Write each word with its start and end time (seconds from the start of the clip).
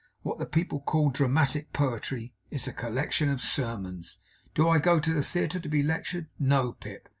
What 0.23 0.39
the 0.39 0.47
people 0.47 0.79
call 0.79 1.11
dramatic 1.11 1.73
poetry 1.73 2.33
is 2.49 2.67
a 2.67 2.73
collection 2.73 3.29
of 3.29 3.39
sermons. 3.39 4.17
Do 4.55 4.67
I 4.67 4.79
go 4.79 4.99
to 4.99 5.13
the 5.13 5.21
theatre 5.21 5.59
to 5.59 5.69
be 5.69 5.83
lectured? 5.83 6.27
No, 6.39 6.71
Pip. 6.71 7.07